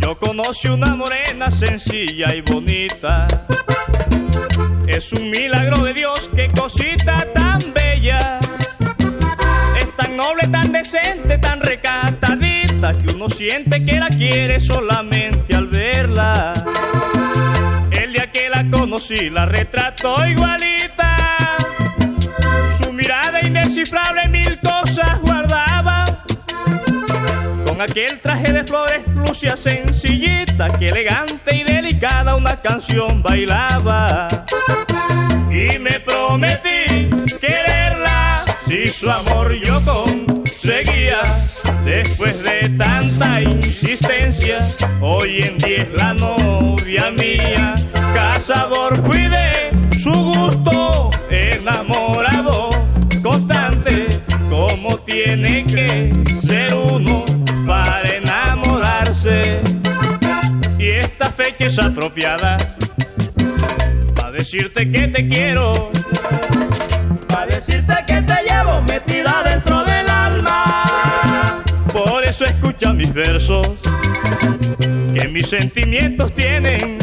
Yo 0.00 0.18
conocí 0.18 0.68
una 0.68 0.94
morena 0.96 1.50
sencilla 1.50 2.34
y 2.34 2.40
bonita. 2.42 3.26
Es 5.00 5.10
un 5.14 5.30
milagro 5.30 5.82
de 5.82 5.94
Dios, 5.94 6.28
qué 6.36 6.50
cosita 6.54 7.26
tan 7.32 7.58
bella. 7.72 8.38
Es 9.78 9.96
tan 9.96 10.14
noble, 10.14 10.46
tan 10.48 10.72
decente, 10.72 11.38
tan 11.38 11.62
recatadita 11.62 12.98
que 12.98 13.14
uno 13.14 13.30
siente 13.30 13.82
que 13.82 13.98
la 13.98 14.10
quiere 14.10 14.60
solamente 14.60 15.56
al 15.56 15.68
verla. 15.68 16.52
El 17.92 18.12
día 18.12 18.30
que 18.30 18.50
la 18.50 18.62
conocí 18.70 19.30
la 19.30 19.46
retrató 19.46 20.26
igualita. 20.26 21.16
Su 22.82 22.92
mirada 22.92 23.40
indescifrable 23.40 24.28
mil 24.28 24.60
cosas 24.60 25.18
guardaba. 25.22 26.04
Con 27.66 27.80
aquel 27.80 28.20
traje 28.20 28.52
de 28.52 28.64
flores 28.64 29.00
lucía 29.14 29.56
sencillita, 29.56 30.78
que 30.78 30.88
elegante 30.88 31.56
y 31.56 31.64
delicada 31.64 32.36
una 32.36 32.54
canción 32.56 33.22
bailaba. 33.22 34.28
Y 35.60 35.78
me 35.78 36.00
prometí 36.00 37.10
quererla 37.38 38.46
si 38.66 38.86
su 38.86 39.10
amor 39.10 39.52
yo 39.62 39.78
conseguía. 39.84 41.20
Después 41.84 42.42
de 42.42 42.70
tanta 42.78 43.42
insistencia, 43.42 44.66
hoy 45.02 45.42
en 45.42 45.58
día 45.58 45.82
es 45.82 45.92
la 45.98 46.14
novia 46.14 47.10
mía. 47.10 47.74
Cazador 48.14 49.04
fui 49.04 49.28
de 49.28 49.70
su 50.00 50.10
gusto, 50.10 51.10
enamorado, 51.28 52.70
constante, 53.22 54.06
como 54.48 54.96
tiene 55.00 55.66
que 55.66 56.10
ser 56.48 56.72
uno 56.72 57.22
para 57.66 58.08
enamorarse. 58.08 59.60
Y 60.78 60.88
esta 60.88 61.30
fecha 61.30 61.66
es 61.66 61.78
apropiada 61.78 62.56
decirte 64.50 64.90
que 64.90 65.06
te 65.06 65.28
quiero, 65.28 65.92
para 67.28 67.46
decirte 67.46 67.94
que 68.04 68.20
te 68.22 68.34
llevo 68.42 68.82
metida 68.82 69.44
dentro 69.44 69.84
del 69.84 70.08
alma. 70.10 71.62
Por 71.92 72.24
eso 72.24 72.42
escucha 72.42 72.92
mis 72.92 73.14
versos, 73.14 73.70
que 75.14 75.28
mis 75.28 75.46
sentimientos 75.46 76.34
tienen. 76.34 76.99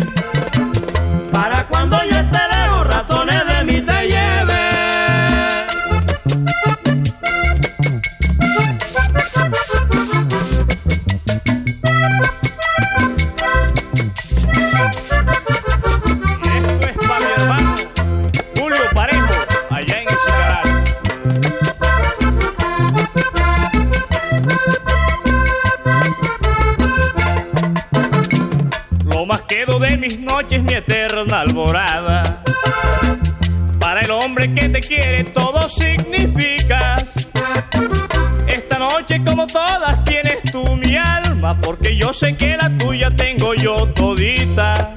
Sé 42.18 42.36
que 42.36 42.58
la 42.58 42.70
tuya 42.78 43.12
tengo 43.12 43.54
yo 43.54 43.88
todita. 43.94 44.92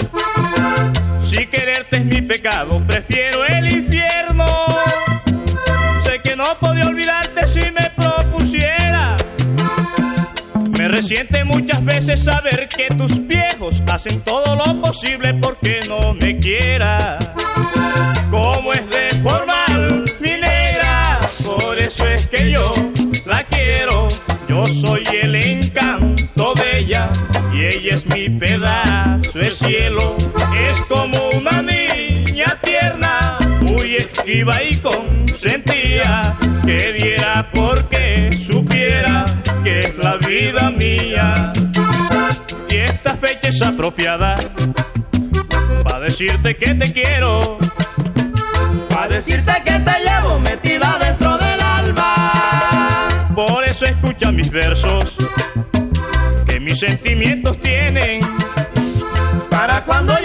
Si 1.22 1.46
quererte 1.46 1.98
es 1.98 2.04
mi 2.04 2.22
pecado, 2.22 2.82
prefiero 2.86 3.44
el 3.44 3.70
infierno. 3.70 4.46
Sé 6.02 6.20
que 6.22 6.34
no 6.34 6.44
podía 6.58 6.86
olvidarte 6.86 7.46
si 7.46 7.60
me 7.70 7.90
propusiera. 7.94 9.16
Me 10.78 10.88
resiente 10.88 11.44
muchas 11.44 11.84
veces 11.84 12.24
saber 12.24 12.68
que 12.68 12.88
tus 12.88 13.26
viejos 13.26 13.82
hacen 13.92 14.22
todo 14.22 14.56
lo 14.56 14.80
posible 14.80 15.34
porque 15.34 15.80
no 15.88 16.14
me 16.14 16.38
quiera. 16.38 17.18
Y 27.52 27.66
ella 27.66 27.96
es 27.96 28.06
mi 28.06 28.28
pedazo 28.28 29.32
de 29.32 29.50
cielo. 29.52 30.16
Es 30.56 30.80
como 30.82 31.30
una 31.30 31.62
niña 31.62 32.58
tierna, 32.62 33.38
muy 33.60 33.96
esquiva 33.96 34.62
y 34.62 34.76
consentía, 34.78 36.36
que 36.64 36.92
diera 36.92 37.50
porque 37.52 38.30
supiera 38.46 39.24
que 39.62 39.80
es 39.80 39.96
la 39.98 40.16
vida 40.16 40.70
mía. 40.70 41.52
Y 42.68 42.76
esta 42.76 43.16
fecha 43.16 43.48
es 43.48 43.62
apropiada 43.62 44.36
para 45.84 46.00
decirte 46.00 46.56
que 46.56 46.74
te 46.74 46.92
quiero, 46.92 47.58
para 48.88 49.08
decirte 49.08 49.52
que 49.64 49.78
te 49.78 49.94
llevo 50.04 50.38
metida 50.40 50.98
dentro 50.98 51.36
del 51.38 51.60
alma. 51.60 53.08
Por 53.34 53.64
eso 53.64 53.84
escucha 53.84 54.30
mis 54.30 54.50
versos, 54.50 55.16
sentimientos 56.80 57.60
tienen, 57.60 58.20
para 59.50 59.84
cuando 59.84 60.18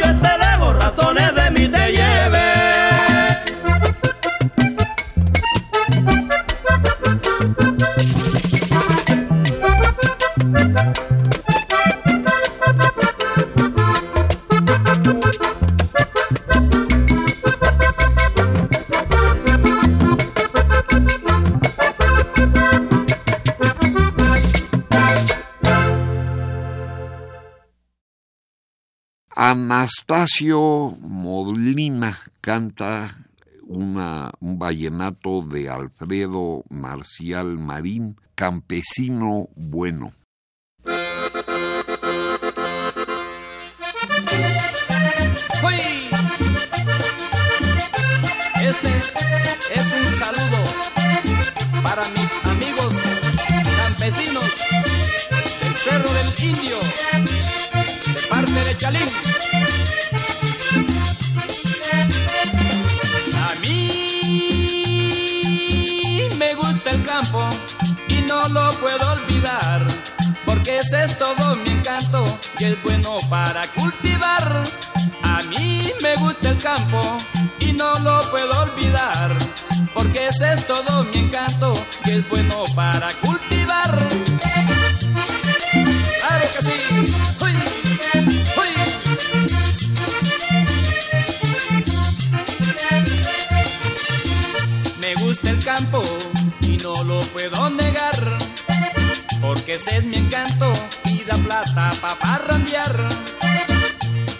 Anastasio 29.47 30.97
Molina 31.01 32.17
canta 32.41 33.15
un 33.67 34.33
vallenato 34.57 35.43
de 35.43 35.69
Alfredo 35.69 36.63
Marcial 36.69 37.59
Marín, 37.59 38.19
Campesino 38.33 39.49
Bueno. 39.55 40.13
Este 48.61 48.93
es 49.75 49.93
un 49.93 50.05
saludo 50.17 50.63
para 51.83 52.01
mis 52.09 52.31
amigos 52.45 52.93
campesinos 53.77 54.49
del 55.61 55.73
Cerro 55.75 56.09
del 56.13 56.49
Indio, 56.49 56.74
A 58.83 58.91
mí 63.61 64.29
me 66.37 66.53
gusta 66.55 66.89
el 66.91 67.03
campo 67.03 67.49
y 68.09 68.21
no 68.23 68.47
lo 68.49 68.73
puedo 68.73 69.13
olvidar, 69.13 69.87
porque 70.45 70.77
ese 70.77 71.05
es 71.05 71.17
todo 71.17 71.55
mi 71.55 71.71
encanto 71.71 72.25
y 72.59 72.65
es 72.65 72.83
bueno 72.83 73.17
para 73.29 73.65
cultivar. 73.67 74.63
A 75.23 75.41
mí 75.43 75.91
me 76.01 76.15
gusta 76.17 76.49
el 76.49 76.57
campo 76.57 77.17
y 77.59 77.71
no 77.71 77.97
lo 77.99 78.29
puedo 78.29 78.61
olvidar, 78.63 79.37
porque 79.93 80.27
ese 80.27 80.53
es 80.53 80.67
todo 80.67 81.05
mi 81.05 81.19
encanto 81.19 81.73
y 82.05 82.11
es 82.11 82.29
bueno 82.29 82.63
para 82.75 83.07
cultivar. 83.13 83.34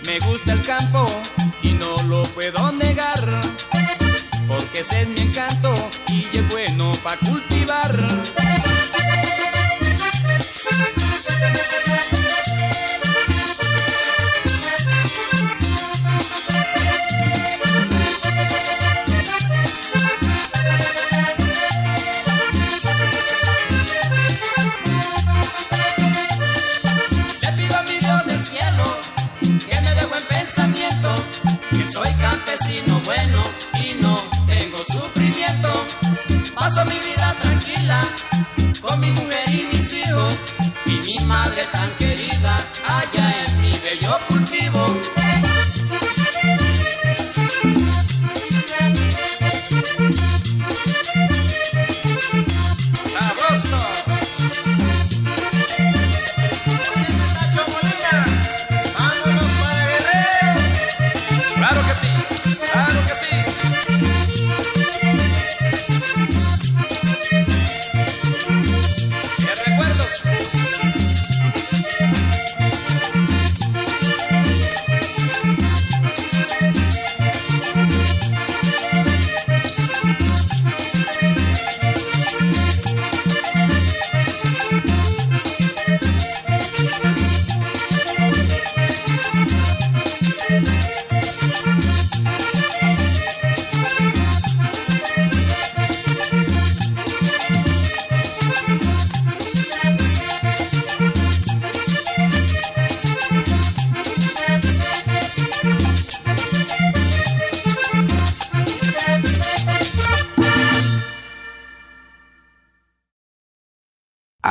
Me 0.07 0.19
gusta 0.19 0.53
el 0.53 0.61
campo 0.63 1.05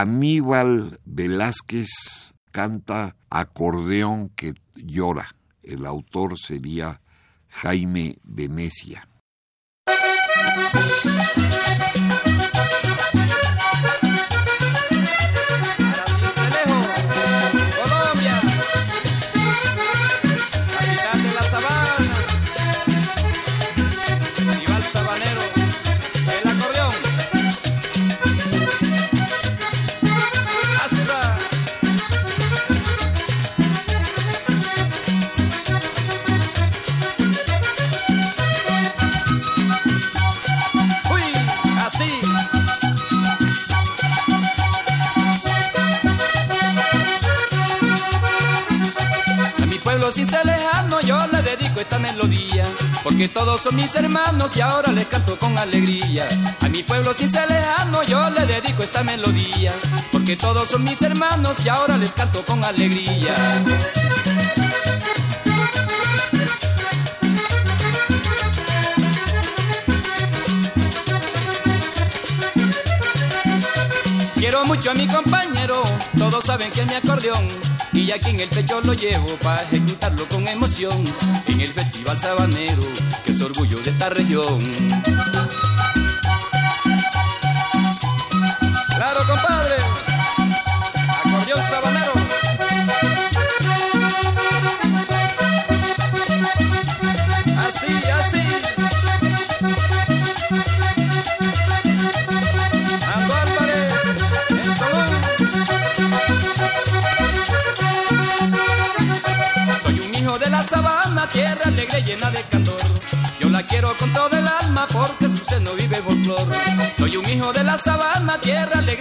Aníbal 0.05 1.00
Velázquez 1.07 2.34
canta 2.50 3.16
Acordeón 3.30 4.28
que 4.28 4.52
llora. 4.74 5.34
El 5.62 5.86
autor 5.86 6.38
sería 6.38 7.00
Jaime 7.48 8.18
Venecia. 8.22 9.09
Porque 53.15 53.29
todos 53.29 53.61
son 53.61 53.77
mis 53.77 53.95
hermanos 53.95 54.57
y 54.57 54.61
ahora 54.61 54.91
les 54.91 55.07
canto 55.07 55.39
con 55.39 55.57
alegría. 55.57 56.27
A 56.61 56.69
mi 56.69 56.83
pueblo 56.83 57.15
sin 57.15 57.31
ser 57.31 57.49
lejano 57.49 58.03
yo 58.03 58.29
le 58.31 58.45
dedico 58.45 58.83
esta 58.83 59.05
melodía, 59.05 59.73
porque 60.11 60.37
todos 60.37 60.69
son 60.69 60.83
mis 60.83 61.01
hermanos 61.01 61.65
y 61.65 61.69
ahora 61.69 61.97
les 61.97 62.12
canto 62.12 62.45
con 62.45 62.65
alegría. 62.65 63.35
Quiero 74.35 74.65
mucho 74.65 74.91
a 74.91 74.95
mi 74.95 75.07
compañero, 75.07 75.85
todos 76.19 76.45
saben 76.45 76.69
que 76.73 76.81
es 76.81 76.87
mi 76.89 76.95
acordeón 76.95 77.74
y 77.95 78.11
aquí 78.11 78.30
en 78.30 78.40
el 78.40 78.49
pecho 78.49 78.80
lo 78.80 78.92
llevo 78.95 79.26
para 79.42 79.62
ejecutarlo 79.62 80.26
con 80.28 80.47
emoción 80.49 81.05
en 81.47 81.61
el 81.61 81.68
festival 81.68 82.20
sabanero, 82.20 82.82
que 83.24 83.32
es 83.32 83.40
orgullo 83.40 83.78
de 83.78 83.90
esta 83.90 84.11
región. 84.11 85.43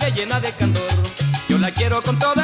Llena 0.09 0.39
de 0.39 0.51
candor. 0.51 0.83
Yo 1.47 1.57
la 1.57 1.71
quiero 1.71 2.01
con 2.01 2.17
todo 2.19 2.35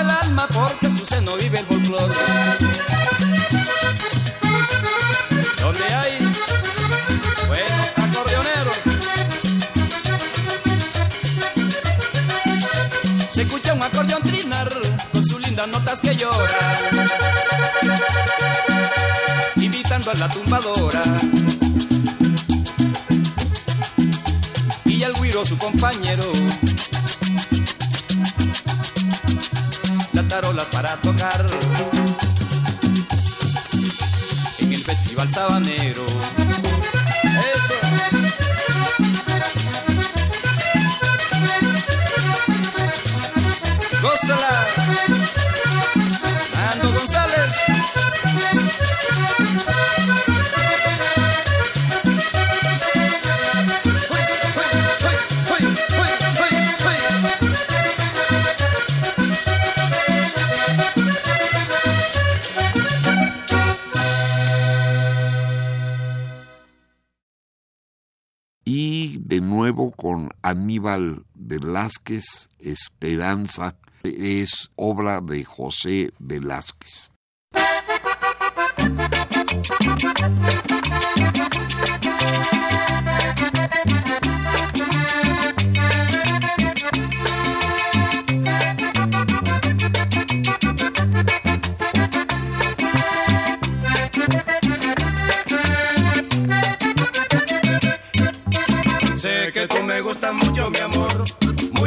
con 69.87 70.29
Aníbal 70.41 71.25
Velázquez, 71.33 72.49
Esperanza, 72.59 73.77
es 74.03 74.71
obra 74.75 75.21
de 75.21 75.45
José 75.45 76.11
Velázquez. 76.19 77.11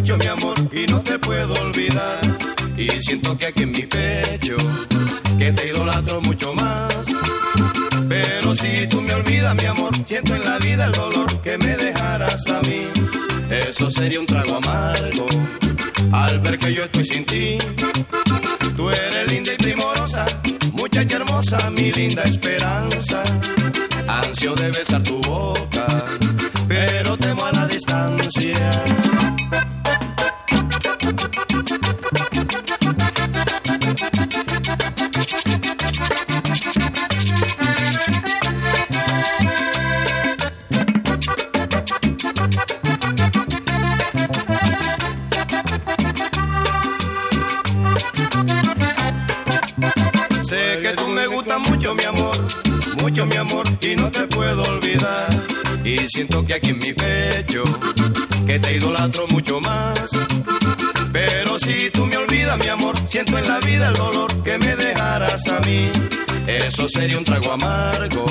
Mucho, 0.03 0.17
mi 0.17 0.27
amor, 0.27 0.55
y 0.73 0.87
no 0.91 1.01
te 1.01 1.17
puedo 1.19 1.53
olvidar. 1.55 2.19
Y 2.77 2.89
siento 3.03 3.39
que 3.39 3.47
aquí 3.47 3.63
en 3.63 3.71
mi 3.71 3.83
pecho, 3.83 4.57
que 5.39 5.53
te 5.53 5.69
idolatro 5.69 6.21
mucho 6.21 6.53
más. 6.55 7.07
Pero 8.09 8.55
si 8.57 8.87
tú 8.89 9.01
me 9.01 9.15
olvidas, 9.15 9.55
mi 9.55 9.65
amor, 9.65 9.91
siento 10.07 10.35
en 10.35 10.45
la 10.45 10.59
vida 10.59 10.87
el 10.87 10.93
dolor 10.93 11.41
que 11.43 11.57
me 11.57 11.77
dejarás 11.77 12.45
a 12.49 12.61
mí. 12.69 12.89
Eso 13.49 13.91
sería 13.93 14.19
un 14.19 14.27
trago 14.27 14.57
amargo, 14.57 15.27
al 16.11 16.41
ver 16.41 16.59
que 16.59 16.75
yo 16.75 16.83
estoy 16.83 17.05
sin 17.05 17.25
ti. 17.25 17.59
Tú 18.77 18.91
eres 18.91 19.31
linda 19.31 19.53
y 19.53 19.57
primorosa, 19.57 20.27
muchacha 20.73 21.17
hermosa, 21.17 21.71
mi 21.71 21.93
linda 21.93 22.23
esperanza. 22.23 23.23
Ansio 24.09 24.55
de 24.57 24.71
besar 24.73 25.03
tu 25.05 25.21
boca, 25.21 25.87
pero 26.67 27.17
temo 27.17 27.47
a 27.47 27.53
la 27.53 27.69
distancia. 27.69 28.92
Mucho, 53.13 53.27
mi 53.27 53.37
amor, 53.37 53.67
y 53.83 53.95
no 53.95 54.11
te 54.11 54.27
puedo 54.27 54.63
olvidar. 54.63 55.29
Y 55.85 55.99
siento 56.09 56.47
que 56.47 56.55
aquí 56.55 56.71
en 56.71 56.79
mi 56.79 56.95
pecho, 56.95 57.63
que 58.47 58.59
te 58.59 58.77
idolatro 58.77 59.27
mucho 59.29 59.61
más. 59.61 60.09
Pero 61.13 61.59
si 61.59 61.91
tú 61.91 62.07
me 62.07 62.17
olvidas, 62.17 62.57
mi 62.57 62.69
amor, 62.69 62.95
siento 63.11 63.37
en 63.37 63.47
la 63.47 63.61
vida 63.61 63.89
el 63.89 63.95
dolor 63.95 64.43
que 64.43 64.57
me 64.57 64.75
dejarás 64.77 65.47
a 65.49 65.61
mí. 65.61 65.91
Eso 66.47 66.89
sería 66.89 67.19
un 67.19 67.25
trago 67.25 67.53
amargo, 67.53 68.25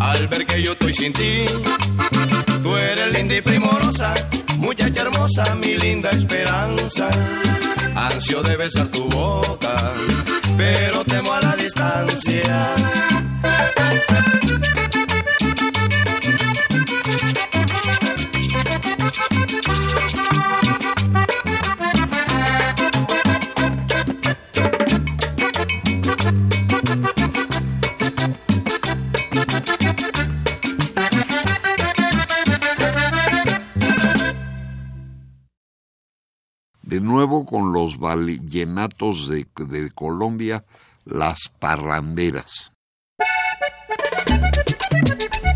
al 0.00 0.26
ver 0.26 0.46
que 0.46 0.60
yo 0.60 0.72
estoy 0.72 0.94
sin 0.94 1.12
ti. 1.12 1.44
Tú 2.60 2.76
eres 2.76 3.12
linda 3.12 3.36
y 3.36 3.40
primorosa, 3.40 4.12
muchacha 4.56 5.02
hermosa, 5.02 5.54
mi 5.54 5.76
linda 5.76 6.10
esperanza. 6.10 7.08
Ansio 7.94 8.42
de 8.42 8.56
besar 8.56 8.88
tu 8.88 9.08
boca, 9.08 9.92
pero 10.56 11.04
temo 11.04 11.34
a 11.34 11.40
la 11.40 11.54
distancia. 11.54 12.74
De 36.92 37.00
nuevo 37.00 37.46
con 37.46 37.72
los 37.72 37.98
vallenatos 37.98 39.26
de, 39.26 39.46
de 39.56 39.90
Colombia, 39.92 40.62
las 41.06 41.48
parranderas. 41.58 42.71
Thank 45.04 45.44
you. 45.44 45.51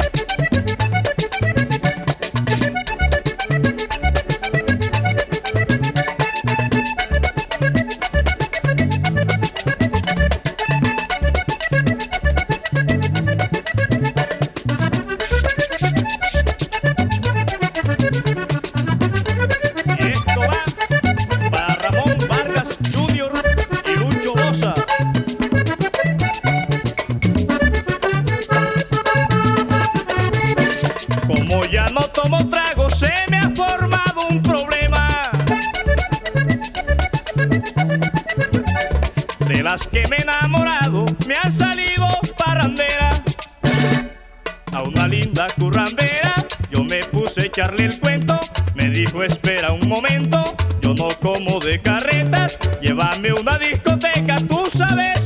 echarle 47.56 47.86
el 47.86 47.98
cuento, 48.00 48.38
me 48.74 48.90
dijo 48.90 49.22
espera 49.22 49.72
un 49.72 49.88
momento, 49.88 50.44
yo 50.82 50.92
no 50.92 51.08
como 51.22 51.58
de 51.58 51.80
carretas, 51.80 52.58
llévame 52.82 53.32
una 53.32 53.56
discoteca, 53.56 54.36
tú 54.46 54.66
sabes. 54.76 55.25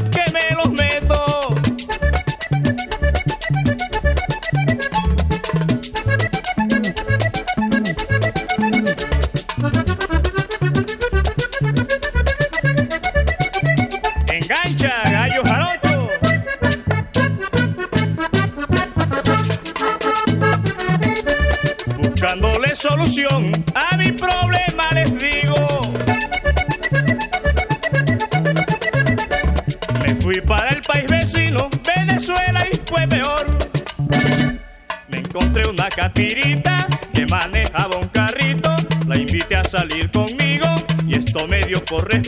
corre. 41.90 42.19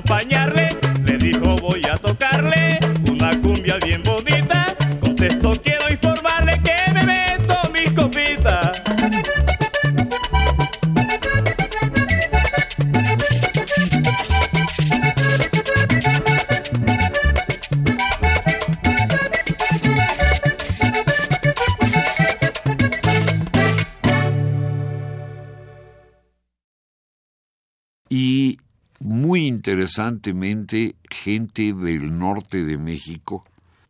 acompañarle. 0.00 0.68
Le 1.04 1.18
dijo 1.18 1.56
voy 1.56 1.82
a 1.90 1.96
tocarle 1.96 2.78
una 3.10 3.30
cumbia 3.40 3.76
bien 3.84 4.02
bonita. 4.02 4.66
Contestó 5.00 5.52
quiero 5.62 5.90
informarle 5.90 6.60
que 6.62 6.92
me 6.92 7.02
meto 7.04 7.56
mis 7.72 7.92
copitas. 7.92 8.82
Y 28.12 28.58
muy 29.00 29.46
interesantemente 29.46 30.94
gente 31.10 31.72
del 31.72 32.16
norte 32.16 32.64
de 32.64 32.78
México. 32.78 33.44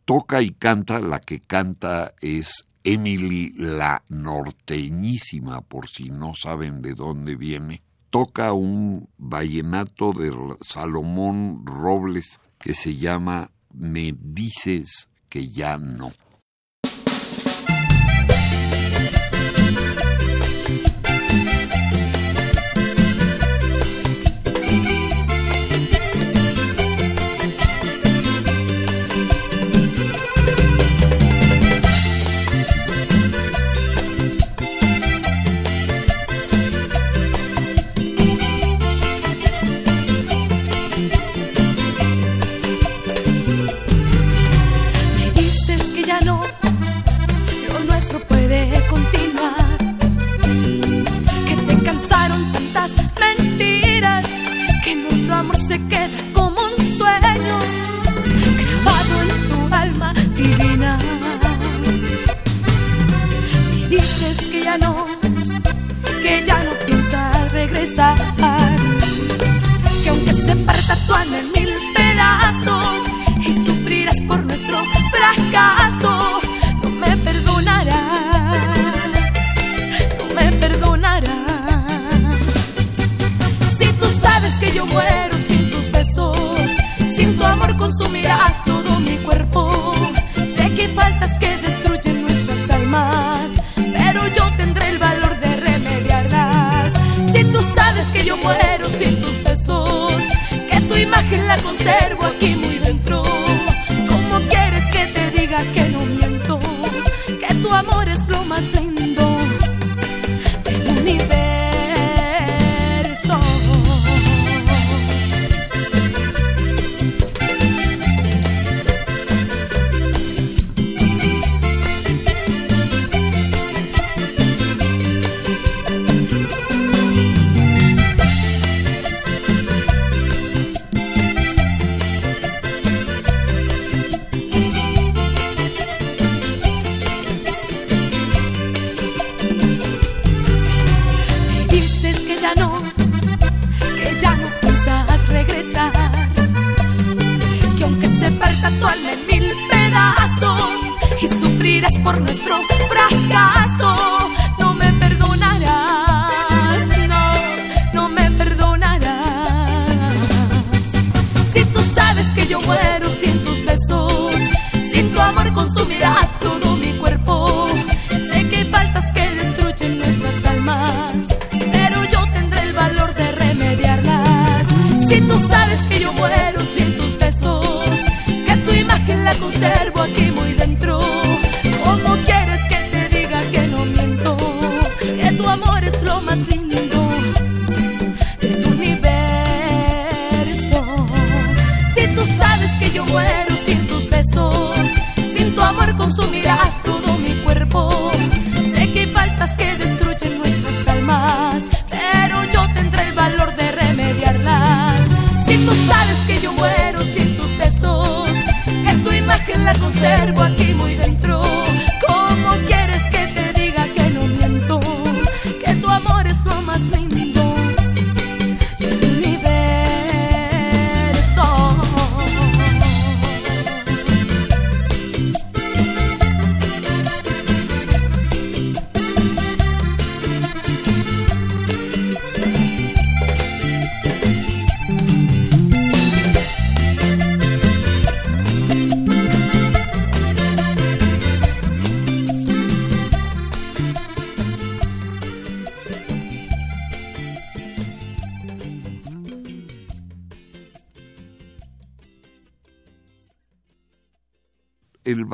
Toca 0.05 0.41
y 0.41 0.51
canta, 0.51 1.01
la 1.01 1.21
que 1.21 1.41
canta 1.41 2.15
es 2.21 2.65
Emily 2.83 3.53
la 3.57 4.03
norteñísima, 4.09 5.61
por 5.61 5.89
si 5.89 6.11
no 6.11 6.33
saben 6.35 6.81
de 6.81 6.95
dónde 6.95 7.37
viene. 7.37 7.83
Toca 8.09 8.53
un 8.53 9.09
vallenato 9.19 10.13
de 10.13 10.33
Salomón 10.61 11.65
Robles 11.67 12.41
que 12.59 12.75
se 12.75 12.97
llama 12.97 13.51
Me 13.73 14.15
dices 14.19 15.09
que 15.29 15.49
ya 15.49 15.77
no. 15.77 16.13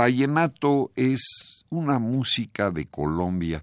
Vallenato 0.07 0.93
es 0.95 1.65
una 1.69 1.99
música 1.99 2.71
de 2.71 2.87
Colombia 2.87 3.61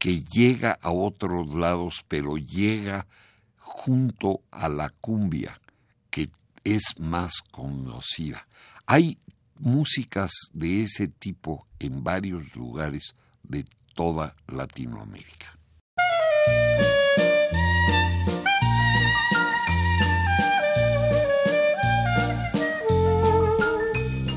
que 0.00 0.24
llega 0.24 0.76
a 0.82 0.90
otros 0.90 1.54
lados, 1.54 2.04
pero 2.08 2.36
llega 2.36 3.06
junto 3.58 4.40
a 4.50 4.68
la 4.68 4.90
cumbia, 5.00 5.60
que 6.10 6.28
es 6.64 6.98
más 6.98 7.40
conocida. 7.52 8.48
Hay 8.86 9.16
músicas 9.60 10.32
de 10.52 10.82
ese 10.82 11.06
tipo 11.06 11.68
en 11.78 12.02
varios 12.02 12.56
lugares 12.56 13.14
de 13.44 13.64
toda 13.94 14.34
Latinoamérica. 14.48 15.56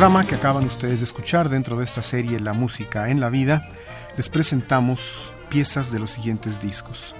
Programa 0.00 0.24
que 0.24 0.34
acaban 0.34 0.64
ustedes 0.64 1.00
de 1.00 1.04
escuchar 1.04 1.50
dentro 1.50 1.76
de 1.76 1.84
esta 1.84 2.00
serie 2.00 2.40
La 2.40 2.54
música 2.54 3.10
en 3.10 3.20
la 3.20 3.28
vida, 3.28 3.68
les 4.16 4.30
presentamos 4.30 5.34
piezas 5.50 5.92
de 5.92 5.98
los 5.98 6.12
siguientes 6.12 6.58
discos. 6.58 7.14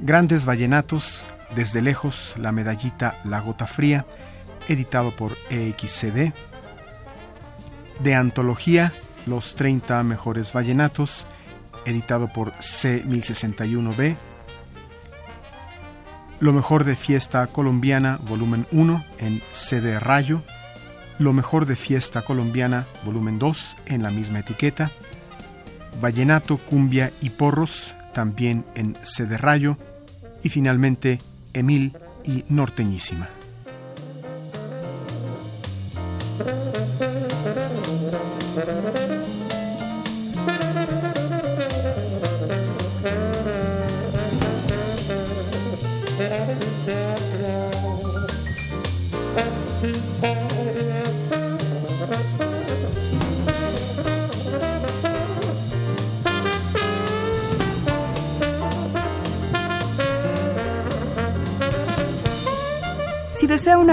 Grandes 0.00 0.44
Vallenatos, 0.44 1.24
Desde 1.54 1.80
lejos, 1.80 2.34
la 2.36 2.50
medallita 2.50 3.20
La 3.22 3.38
Gota 3.38 3.68
Fría, 3.68 4.06
editado 4.68 5.12
por 5.12 5.36
EXCD. 5.50 6.32
De 8.00 8.14
antología, 8.16 8.92
Los 9.26 9.54
30 9.54 10.02
Mejores 10.02 10.52
Vallenatos, 10.52 11.28
editado 11.84 12.26
por 12.26 12.52
C1061B. 12.54 14.16
Lo 16.40 16.52
mejor 16.52 16.82
de 16.82 16.96
Fiesta 16.96 17.46
Colombiana, 17.46 18.18
volumen 18.20 18.66
1, 18.72 19.04
en 19.18 19.40
CD 19.52 20.00
Rayo. 20.00 20.42
Lo 21.22 21.32
mejor 21.32 21.66
de 21.66 21.76
Fiesta 21.76 22.22
Colombiana, 22.22 22.88
volumen 23.04 23.38
2, 23.38 23.76
en 23.86 24.02
la 24.02 24.10
misma 24.10 24.40
etiqueta. 24.40 24.90
Vallenato, 26.00 26.56
Cumbia 26.56 27.12
y 27.20 27.30
Porros, 27.30 27.94
también 28.12 28.64
en 28.74 28.96
CD 29.04 29.38
Rayo. 29.38 29.76
Y 30.42 30.48
finalmente, 30.48 31.20
Emil 31.52 31.92
y 32.24 32.44
Norteñísima. 32.48 33.28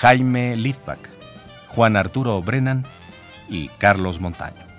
Jaime 0.00 0.56
Litvak, 0.56 1.10
Juan 1.68 1.94
Arturo 1.94 2.40
Brennan 2.40 2.86
y 3.50 3.68
Carlos 3.68 4.18
Montaño. 4.18 4.69